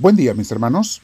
[0.00, 1.02] Buen día mis hermanos.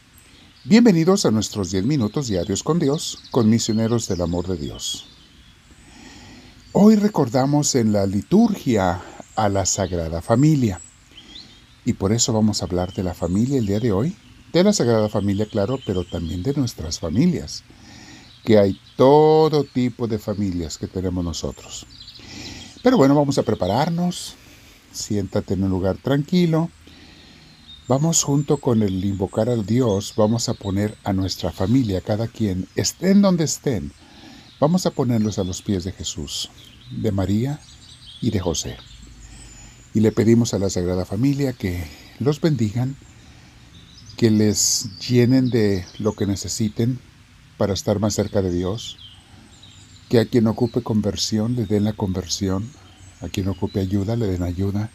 [0.62, 5.06] Bienvenidos a nuestros 10 minutos diarios con Dios, con misioneros del amor de Dios.
[6.71, 9.03] Hoy recordamos en la liturgia
[9.35, 10.80] a la Sagrada Familia.
[11.85, 14.17] Y por eso vamos a hablar de la familia el día de hoy,
[14.53, 17.65] de la Sagrada Familia, claro, pero también de nuestras familias,
[18.45, 21.84] que hay todo tipo de familias que tenemos nosotros.
[22.84, 24.37] Pero bueno, vamos a prepararnos.
[24.92, 26.70] Siéntate en un lugar tranquilo
[27.87, 32.66] Vamos junto con el invocar al Dios, vamos a poner a nuestra familia, cada quien,
[32.77, 33.92] estén donde estén,
[34.59, 36.48] vamos a ponerlos a los pies de Jesús,
[36.91, 37.61] de María
[38.23, 38.78] y de José.
[39.92, 41.84] Y le pedimos a la Sagrada Familia que
[42.20, 42.97] los bendigan,
[44.16, 46.98] que les llenen de lo que necesiten
[47.59, 48.97] para estar más cerca de Dios,
[50.09, 52.66] que a quien ocupe conversión le den la conversión,
[53.20, 54.91] a quien ocupe ayuda le den ayuda,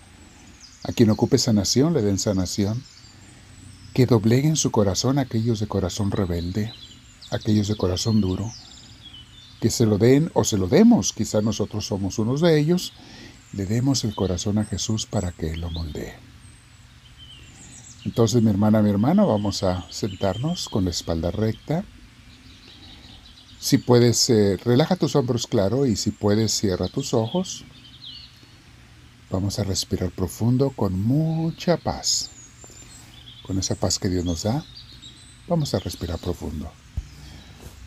[0.84, 2.84] a quien ocupe sanación le den sanación.
[3.94, 6.72] Que dobleguen su corazón aquellos de corazón rebelde,
[7.32, 8.52] aquellos de corazón duro.
[9.60, 12.94] Que se lo den o se lo demos, quizá nosotros somos unos de ellos.
[13.52, 16.14] Le demos el corazón a Jesús para que lo moldee.
[18.06, 21.84] Entonces, mi hermana, mi hermano, vamos a sentarnos con la espalda recta.
[23.60, 27.66] Si puedes, eh, relaja tus hombros claro y si puedes, cierra tus ojos.
[29.32, 32.32] Vamos a respirar profundo con mucha paz.
[33.44, 34.66] Con esa paz que Dios nos da,
[35.48, 36.72] vamos a respirar profundo.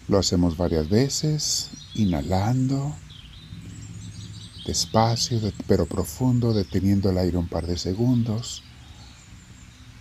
[0.07, 2.95] Lo hacemos varias veces, inhalando,
[4.67, 8.63] despacio pero profundo, deteniendo el aire un par de segundos.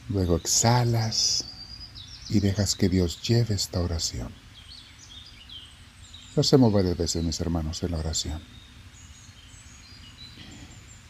[0.10, 1.46] Luego exhalas
[2.30, 4.32] y dejas que Dios lleve esta oración.
[6.36, 8.61] Lo hacemos varias veces, mis hermanos, en la oración.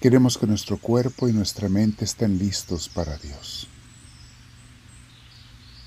[0.01, 3.67] Queremos que nuestro cuerpo y nuestra mente estén listos para Dios.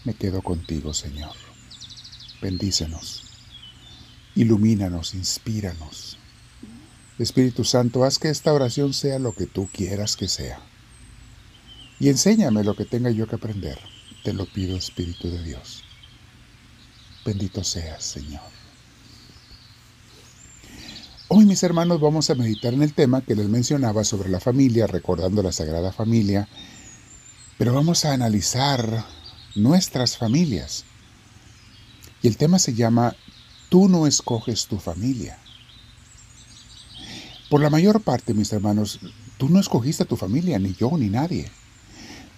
[0.05, 1.35] Me quedo contigo, Señor.
[2.41, 3.25] Bendícenos.
[4.37, 6.17] Ilumínanos, inspíranos.
[7.19, 10.61] Espíritu Santo, haz que esta oración sea lo que tú quieras que sea.
[11.99, 13.81] Y enséñame lo que tenga yo que aprender.
[14.23, 15.83] Te lo pido, Espíritu de Dios.
[17.27, 18.64] Bendito seas, Señor.
[21.29, 24.87] Hoy mis hermanos vamos a meditar en el tema que les mencionaba sobre la familia,
[24.87, 26.49] recordando la Sagrada Familia,
[27.57, 29.07] pero vamos a analizar
[29.55, 30.85] nuestras familias.
[32.21, 33.17] Y el tema se llama
[33.71, 35.39] Tú no escoges tu familia.
[37.49, 39.01] Por la mayor parte, mis hermanos,
[39.39, 41.51] tú no escogiste a tu familia, ni yo, ni nadie.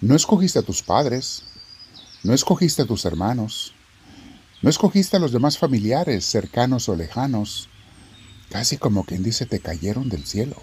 [0.00, 1.42] No escogiste a tus padres,
[2.22, 3.74] no escogiste a tus hermanos,
[4.62, 7.68] no escogiste a los demás familiares, cercanos o lejanos,
[8.50, 10.56] Casi como quien dice, te cayeron del cielo.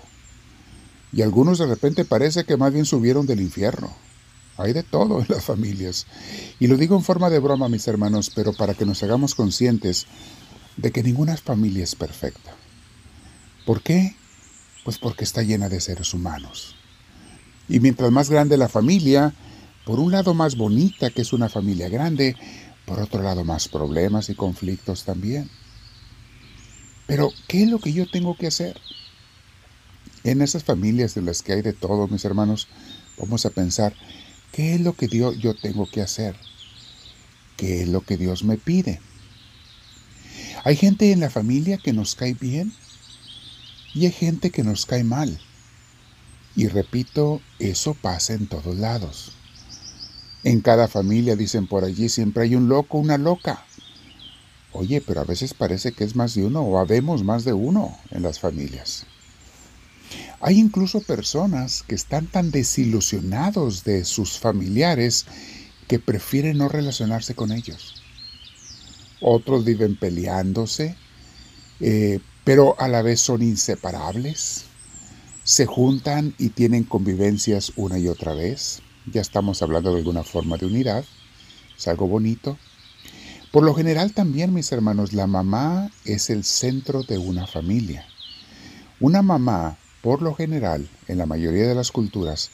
[1.11, 3.93] Y algunos de repente parece que más bien subieron del infierno.
[4.57, 6.07] Hay de todo en las familias.
[6.59, 10.07] Y lo digo en forma de broma, mis hermanos, pero para que nos hagamos conscientes
[10.77, 12.55] de que ninguna familia es perfecta.
[13.65, 14.15] ¿Por qué?
[14.83, 16.75] Pues porque está llena de seres humanos.
[17.69, 19.33] Y mientras más grande la familia,
[19.85, 22.35] por un lado más bonita que es una familia grande,
[22.85, 25.49] por otro lado más problemas y conflictos también.
[27.07, 28.79] Pero, ¿qué es lo que yo tengo que hacer?
[30.23, 32.67] En esas familias de las que hay de todo, mis hermanos,
[33.17, 33.93] vamos a pensar,
[34.51, 36.35] ¿qué es lo que Dios, yo tengo que hacer?
[37.57, 39.01] ¿Qué es lo que Dios me pide?
[40.63, 42.73] Hay gente en la familia que nos cae bien
[43.93, 45.39] y hay gente que nos cae mal.
[46.55, 49.33] Y repito, eso pasa en todos lados.
[50.43, 53.65] En cada familia, dicen por allí, siempre hay un loco, una loca.
[54.73, 57.97] Oye, pero a veces parece que es más de uno o habemos más de uno
[58.09, 59.05] en las familias.
[60.41, 65.25] Hay incluso personas que están tan desilusionados de sus familiares
[65.87, 68.01] que prefieren no relacionarse con ellos.
[69.21, 70.97] Otros viven peleándose,
[71.79, 74.65] eh, pero a la vez son inseparables.
[75.43, 78.81] Se juntan y tienen convivencias una y otra vez.
[79.11, 81.05] Ya estamos hablando de alguna forma de unidad.
[81.77, 82.57] Es algo bonito.
[83.53, 88.03] Por lo general también, mis hermanos, la mamá es el centro de una familia.
[88.99, 92.49] Una mamá, por lo general, en la mayoría de las culturas,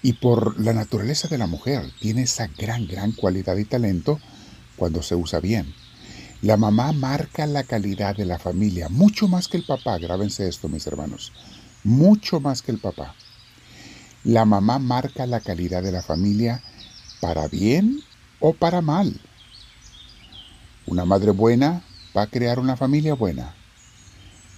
[0.00, 4.20] y por la naturaleza de la mujer, tiene esa gran, gran cualidad y talento
[4.76, 5.74] cuando se usa bien.
[6.40, 10.66] La mamá marca la calidad de la familia, mucho más que el papá, grábense esto,
[10.66, 11.34] mis hermanos,
[11.84, 13.14] mucho más que el papá.
[14.24, 16.62] La mamá marca la calidad de la familia
[17.20, 18.00] para bien
[18.40, 19.20] o para mal.
[20.86, 21.82] Una madre buena
[22.16, 23.54] va a crear una familia buena.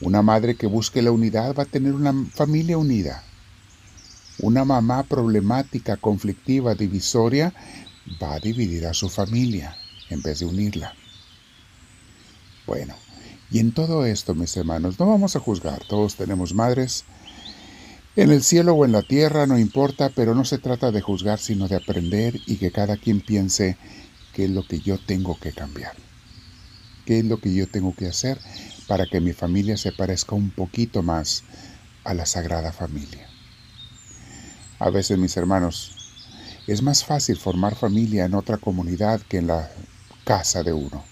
[0.00, 3.22] Una madre que busque la unidad va a tener una familia unida.
[4.38, 7.54] Una mamá problemática, conflictiva, divisoria,
[8.22, 9.76] va a dividir a su familia
[10.10, 10.94] en vez de unirla.
[12.66, 12.94] Bueno,
[13.50, 17.04] y en todo esto, mis hermanos, no vamos a juzgar, todos tenemos madres.
[18.16, 21.38] En el cielo o en la tierra, no importa, pero no se trata de juzgar,
[21.38, 23.76] sino de aprender y que cada quien piense
[24.32, 25.94] qué es lo que yo tengo que cambiar,
[27.04, 28.38] qué es lo que yo tengo que hacer
[28.86, 31.44] para que mi familia se parezca un poquito más
[32.04, 33.28] a la Sagrada Familia.
[34.78, 35.96] A veces, mis hermanos,
[36.66, 39.70] es más fácil formar familia en otra comunidad que en la
[40.24, 41.04] casa de uno.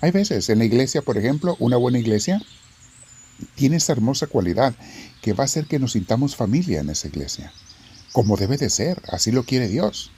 [0.00, 2.40] Hay veces, en la iglesia, por ejemplo, una buena iglesia
[3.54, 4.74] tiene esa hermosa cualidad
[5.22, 7.52] que va a hacer que nos sintamos familia en esa iglesia,
[8.12, 10.12] como debe de ser, así lo quiere Dios.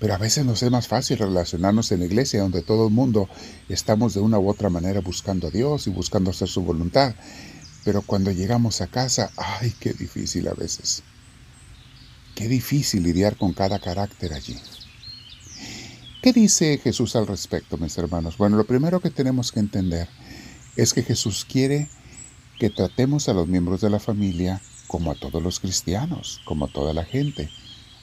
[0.00, 3.28] Pero a veces nos es más fácil relacionarnos en la iglesia donde todo el mundo
[3.68, 7.14] estamos de una u otra manera buscando a Dios y buscando hacer su voluntad.
[7.84, 11.02] Pero cuando llegamos a casa, ay, qué difícil a veces.
[12.34, 14.56] Qué difícil lidiar con cada carácter allí.
[16.22, 18.38] ¿Qué dice Jesús al respecto, mis hermanos?
[18.38, 20.08] Bueno, lo primero que tenemos que entender
[20.76, 21.90] es que Jesús quiere
[22.58, 26.72] que tratemos a los miembros de la familia como a todos los cristianos, como a
[26.72, 27.50] toda la gente.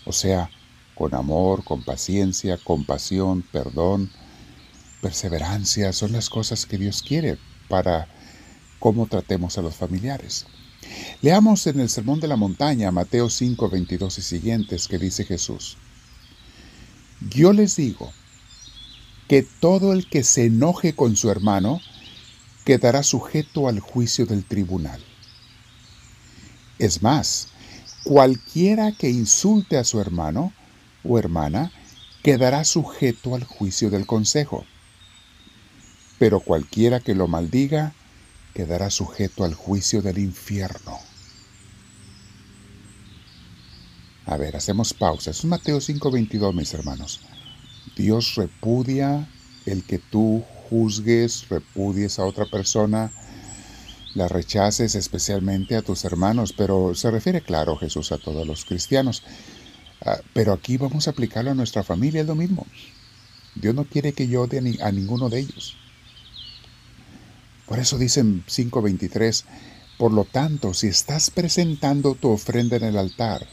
[0.06, 0.50] O sea,
[0.98, 4.10] con amor, con paciencia, compasión, perdón,
[5.02, 7.38] perseverancia, son las cosas que Dios quiere
[7.70, 8.08] para
[8.80, 10.48] cómo tratemos a los familiares.
[11.22, 15.78] Leamos en el Sermón de la Montaña, Mateo 5, 22 y siguientes, que dice Jesús,
[17.30, 18.12] Yo les digo
[19.28, 21.82] que todo el que se enoje con su hermano
[22.66, 25.02] quedará sujeto al juicio del tribunal.
[26.80, 27.50] Es más,
[28.04, 30.54] cualquiera que insulte a su hermano
[31.08, 31.72] o hermana
[32.24, 34.66] quedará sujeto al juicio del consejo.
[36.20, 37.94] Pero cualquiera que lo maldiga
[38.54, 41.00] quedará sujeto al juicio del infierno.
[44.26, 45.32] A ver, hacemos pausa.
[45.32, 47.22] Es Mateo 5:22, mis hermanos.
[47.96, 49.28] Dios repudia
[49.66, 53.12] el que tú juzgues, repudies a otra persona,
[54.16, 59.24] la rechaces especialmente a tus hermanos, pero se refiere, claro, Jesús a todos los cristianos.
[60.06, 62.66] Ah, pero aquí vamos a aplicarlo a nuestra familia, es lo mismo.
[63.56, 65.78] Dios no quiere que yo odie a ninguno de ellos.
[67.66, 69.44] Por eso dicen 5.23,
[69.98, 73.48] por lo tanto, si estás presentando tu ofrenda en el altar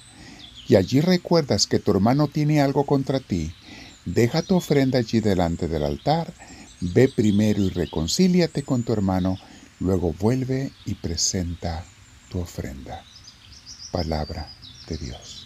[0.68, 3.52] y allí recuerdas que tu hermano tiene algo contra ti,
[4.04, 6.32] deja tu ofrenda allí delante del altar,
[6.80, 9.38] ve primero y reconcíliate con tu hermano,
[9.80, 11.84] luego vuelve y presenta
[12.30, 13.02] tu ofrenda.
[13.90, 14.48] Palabra
[14.88, 15.43] de Dios.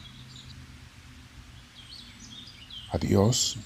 [2.90, 3.58] A Dios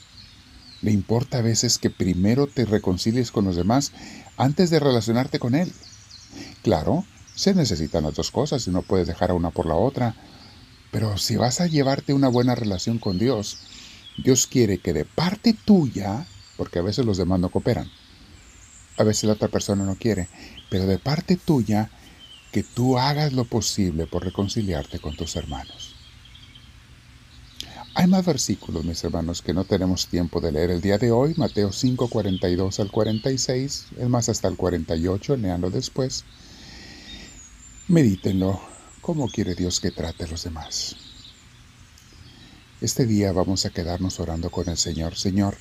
[0.83, 3.93] le importa a veces que primero te reconcilies con los demás
[4.37, 5.73] antes de relacionarte con Él.
[6.63, 7.05] Claro,
[7.35, 10.17] se necesitan las dos cosas y no puedes dejar a una por la otra,
[10.91, 13.59] pero si vas a llevarte una buena relación con Dios,
[14.19, 16.27] Dios quiere que de parte tuya,
[16.57, 17.91] porque a veces los demás no cooperan,
[18.99, 20.29] a veces la otra persona no quiere,
[20.69, 21.91] pero de parte tuya,
[22.53, 25.92] que tú hagas lo posible por reconciliarte con tus hermanos.
[27.95, 31.35] Hay más versículos, mis hermanos, que no tenemos tiempo de leer el día de hoy.
[31.37, 36.25] Mateo 5, 42 al 46, es más hasta el 48, leanlo después.
[37.89, 38.59] Medítenlo,
[39.03, 40.97] cómo quiere Dios que trate a los demás.
[42.81, 45.15] Este día vamos a quedarnos orando con el Señor.
[45.15, 45.59] Señor,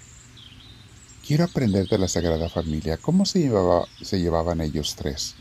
[1.28, 2.96] quiero aprender de la Sagrada Familia.
[2.96, 3.52] ¿Cómo se,
[4.02, 5.36] se llevaban ellos tres?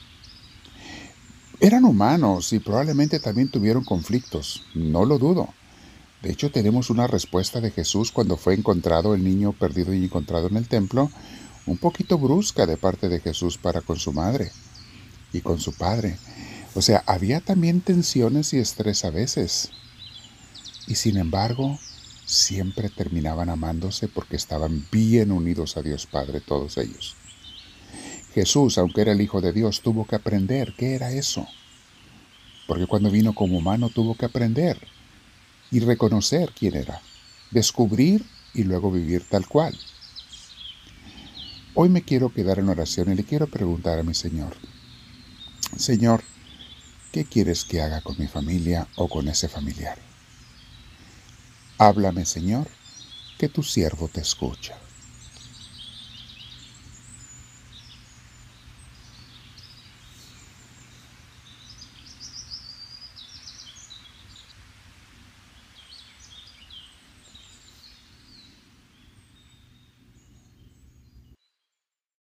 [1.61, 5.55] Eran humanos y probablemente también tuvieron conflictos, no lo dudo.
[6.23, 10.49] De hecho, tenemos una respuesta de Jesús cuando fue encontrado el niño perdido y encontrado
[10.49, 11.11] en el templo,
[11.67, 14.51] un poquito brusca de parte de Jesús para con su madre
[15.33, 16.19] y con su padre.
[16.75, 19.71] O sea, había también tensiones y estrés a veces.
[20.87, 21.79] Y sin embargo,
[22.27, 27.17] siempre terminaban amándose porque estaban bien unidos a Dios Padre todos ellos.
[28.35, 31.47] Jesús, aunque era el Hijo de Dios, tuvo que aprender qué era eso.
[32.69, 34.79] Porque cuando vino como humano tuvo que aprender
[35.71, 37.01] y reconocer quién era,
[37.51, 38.25] descubrir
[38.55, 39.79] y luego vivir tal cual.
[41.75, 44.57] Hoy me quiero quedar en oración y le quiero preguntar a mi Señor,
[45.77, 46.23] Señor,
[47.13, 49.99] ¿qué quieres que haga con mi familia o con ese familiar?
[51.79, 52.69] Háblame, Señor,
[53.39, 54.77] que tu siervo te escucha.